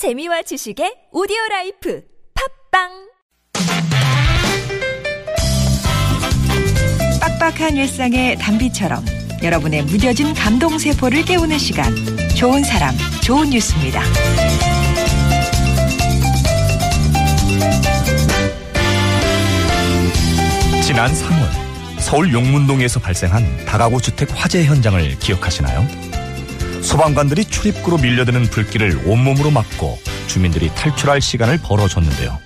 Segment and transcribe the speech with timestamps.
[0.00, 2.02] 재미와 지식의 오디오 라이프
[2.72, 2.88] 팟빵
[7.20, 9.04] 빡빡한 일상의 단비처럼
[9.42, 11.94] 여러분의 무뎌진 감동 세포를 깨우는 시간
[12.34, 14.02] 좋은 사람 좋은 뉴스입니다.
[20.82, 26.09] 지난 3월 서울 용문동에서 발생한 다가구 주택 화재 현장을 기억하시나요?
[26.90, 29.96] 소방관들이 출입구로 밀려드는 불길을 온몸으로 막고
[30.26, 32.36] 주민들이 탈출할 시간을 벌어줬는데요.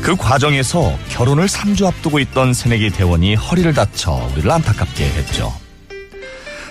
[0.00, 5.52] 그 과정에서 결혼을 3주 앞두고 있던 새내기 대원이 허리를 다쳐 우리를 안타깝게 했죠.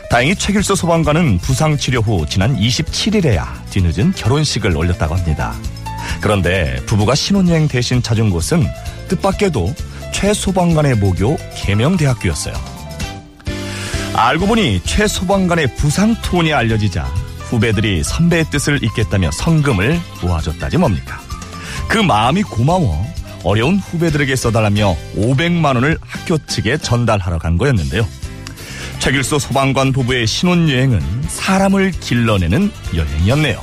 [0.09, 5.53] 다행히 최길수 소방관은 부상 치료 후 지난 27일에야 뒤늦은 결혼식을 올렸다고 합니다.
[6.21, 8.65] 그런데 부부가 신혼여행 대신 찾은 곳은
[9.09, 9.75] 뜻밖에도
[10.11, 12.76] 최 소방관의 모교 계명대학교였어요.
[14.17, 17.03] 알고 보니 최 소방관의 부상 투혼이 알려지자
[17.49, 21.21] 후배들이 선배의 뜻을 잇겠다며 성금을 모아줬다지 뭡니까.
[21.87, 23.05] 그 마음이 고마워
[23.43, 28.05] 어려운 후배들에게 써달라며 500만 원을 학교 측에 전달하러 간 거였는데요.
[28.97, 33.61] 최길수 소방관 부부의 신혼여행은 사람을 길러내는 여행이었네요.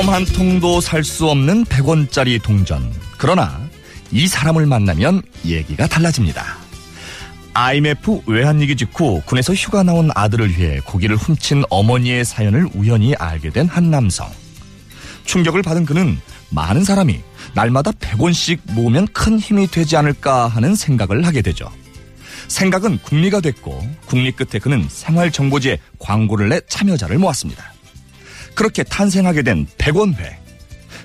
[0.00, 2.90] 껌 한 통도 살 수 없는 100원짜리 동전.
[3.18, 3.60] 그러나
[4.10, 6.56] 이 사람을 만나면 얘기가 달라집니다.
[7.52, 13.68] IMF 외환위기 직후 군에서 휴가 나온 아들을 위해 고기를 훔친 어머니의 사연을 우연히 알게 된
[13.68, 14.26] 한 남성.
[15.26, 17.20] 충격을 받은 그는 많은 사람이
[17.54, 21.70] 날마다 100원씩 모으면 큰 힘이 되지 않을까 하는 생각을 하게 되죠.
[22.48, 27.74] 생각은 국리가 됐고 국리 끝에 그는 생활정보지에 광고를 내 참여자를 모았습니다.
[28.60, 30.34] 그렇게 탄생하게 된 100원회.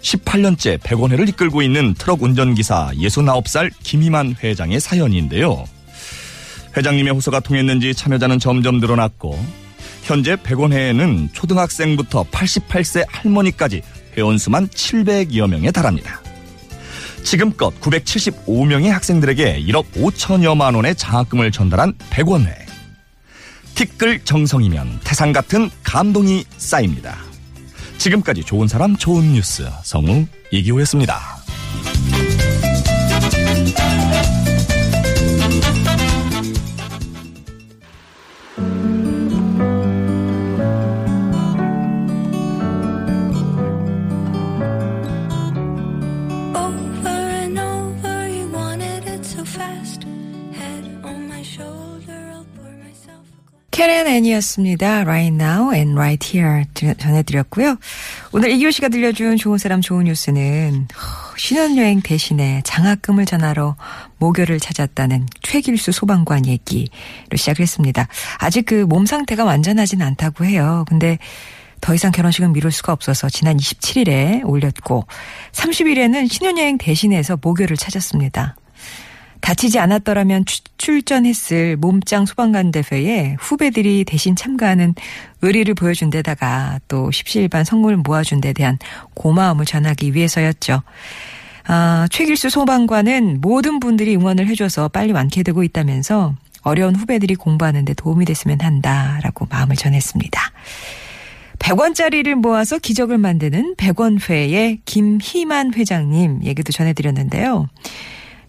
[0.02, 5.64] 18년째 100원회를 이끌고 있는 트럭 운전기사 69살 김희만 회장의 사연인데요.
[6.76, 9.42] 회장님의 호소가 통했는지 참여자는 점점 늘어났고
[10.04, 13.84] 현재 100원회에는 초등학생부터 88세 할머니까지
[14.18, 16.20] 회원수만 700여 명에 달합니다.
[17.24, 22.54] 지금껏 975명의 학생들에게 1억 5천여만 원의 장학금을 전달한 100원회.
[23.76, 27.25] 티끌 정성이면 태산 같은 감동이 쌓입니다.
[27.98, 31.36] 지금까지 좋은 사람 좋은 뉴스 성우 이기호였습니다.
[49.46, 50.15] Fast.
[53.76, 55.02] 캐렌 앤이었습니다.
[55.02, 57.76] Right now and right here 드- 전해드렸고요.
[58.32, 63.76] 오늘 이기호 씨가 들려준 좋은 사람 좋은 뉴스는 허, 신혼여행 대신에 장학금을 전하러
[64.18, 66.88] 모교를 찾았다는 최길수 소방관 얘기로
[67.36, 68.08] 시작을 했습니다.
[68.38, 70.86] 아직 그 몸 상태가 완전하진 않다고 해요.
[70.88, 71.18] 근데
[71.82, 75.06] 더 이상 결혼식은 미룰 수가 없어서 지난 27일에 올렸고
[75.52, 78.56] 30일에는 신혼여행 대신해서 모교를 찾았습니다.
[79.46, 84.96] 다치지 않았더라면 추- 출전했을 몸짱 소방관 대회에 후배들이 대신 참가하는
[85.44, 88.80] 의리를 보여준 데다가 또 십시일반 선물 모아준 데 대한
[89.14, 90.82] 고마움을 전하기 위해서였죠.
[91.68, 96.34] 아, 최길수 소방관은 모든 분들이 응원을 해줘서 빨리 완쾌되고 있다면서
[96.64, 100.42] 어려운 후배들이 공부하는 데 도움이 됐으면 한다라고 마음을 전했습니다.
[101.60, 107.68] 100원짜리를 모아서 기적을 만드는 100원회의 김희만 회장님 얘기도 전해드렸는데요.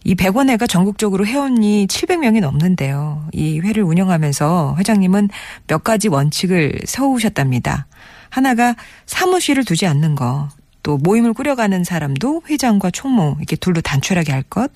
[0.07, 3.29] 이 100원회가 전국적으로 회원이 700명이 넘는데요.
[3.33, 5.31] 이 회를 운영하면서 회장님은
[5.67, 7.89] 몇 가지 원칙을 세우셨답니다.
[8.31, 10.49] 하나가 사무실을 두지 않는 거.
[10.85, 14.71] 또 모임을 꾸려가는 사람도 회장과 총무 이렇게 둘로 단촐하게 할 것.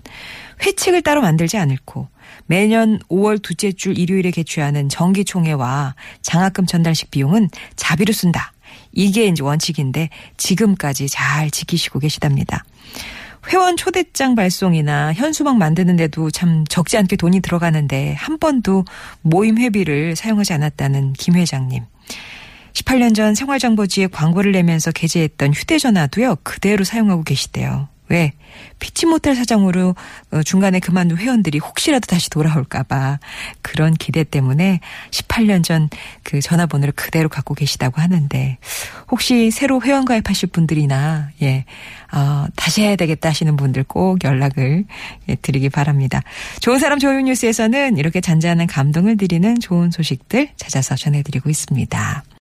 [0.67, 2.09] 회칙을 따로 만들지 않을고
[2.47, 8.53] 매년 5월 둘째 줄 일요일에 개최하는 정기 총회와 장학금 전달식 비용은 자비로 쓴다.
[8.91, 12.65] 이게 이제 원칙인데 지금까지 잘 지키시고 계시답니다.
[13.49, 18.85] 회원 초대장 발송이나 현수막 만드는데도 참 적지 않게 돈이 들어가는데 한 번도
[19.23, 21.85] 모임 회비를 사용하지 않았다는 김 회장님.
[22.73, 27.88] 18년 전 생활정보지에 광고를 내면서 게재했던 휴대전화도요, 그대로 사용하고 계시대요.
[28.11, 28.33] 왜?
[28.79, 29.95] 피치 못할 사정으로
[30.33, 33.19] 어, 중간에 그만둔 회원들이 혹시라도 다시 돌아올까봐
[33.62, 34.81] 그런 기대 때문에
[35.11, 35.89] 18년 전
[36.31, 38.59] 그 전화번호를 그대로 갖고 계시다고 하는데
[39.11, 41.65] 혹시 새로 회원 가입하실 분들이나 예,
[42.12, 44.85] 어, 다시 해야 되겠다 하시는 분들 꼭 연락을
[45.29, 46.23] 예, 드리기 바랍니다.
[46.61, 52.23] 좋은 사람 좋은 뉴스에서는 이렇게 잔잔한 감동을 드리는 좋은 소식들 찾아서 전해드리고 있습니다.